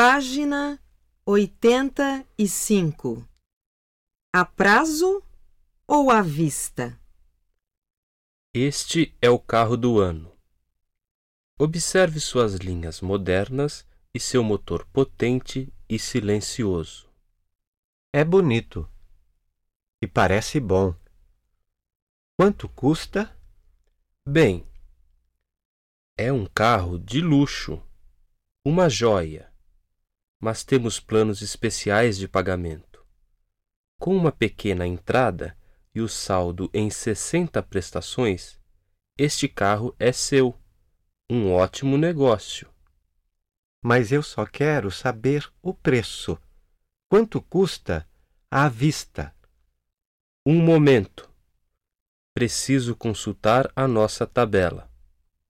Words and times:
Página 0.00 0.80
85. 1.26 3.28
A 4.32 4.44
prazo 4.44 5.20
ou 5.88 6.12
à 6.12 6.22
vista? 6.22 6.96
Este 8.54 9.12
é 9.20 9.28
o 9.28 9.40
carro 9.40 9.76
do 9.76 9.98
ano. 9.98 10.32
Observe 11.58 12.20
suas 12.20 12.54
linhas 12.54 13.00
modernas 13.00 13.84
e 14.14 14.20
seu 14.20 14.44
motor 14.44 14.86
potente 14.92 15.68
e 15.88 15.98
silencioso. 15.98 17.10
É 18.12 18.22
bonito. 18.22 18.88
E 20.00 20.06
parece 20.06 20.60
bom. 20.60 20.94
Quanto 22.38 22.68
custa? 22.68 23.36
Bem, 24.24 24.64
é 26.16 26.32
um 26.32 26.46
carro 26.46 27.00
de 27.00 27.20
luxo, 27.20 27.82
uma 28.64 28.88
joia, 28.88 29.47
mas 30.40 30.62
temos 30.64 31.00
planos 31.00 31.42
especiais 31.42 32.16
de 32.16 32.28
pagamento. 32.28 33.04
Com 33.98 34.16
uma 34.16 34.30
pequena 34.30 34.86
entrada 34.86 35.56
e 35.94 36.00
o 36.00 36.08
saldo 36.08 36.70
em 36.72 36.88
60 36.88 37.62
prestações, 37.64 38.60
este 39.16 39.48
carro 39.48 39.94
é 39.98 40.12
seu. 40.12 40.56
Um 41.28 41.52
ótimo 41.52 41.98
negócio. 41.98 42.72
Mas 43.82 44.12
eu 44.12 44.22
só 44.22 44.46
quero 44.46 44.90
saber 44.90 45.52
o 45.60 45.74
preço. 45.74 46.38
Quanto 47.08 47.42
custa 47.42 48.08
à 48.50 48.68
vista? 48.68 49.34
Um 50.46 50.62
momento. 50.62 51.28
Preciso 52.32 52.94
consultar 52.94 53.70
a 53.74 53.88
nossa 53.88 54.26
tabela. 54.26 54.87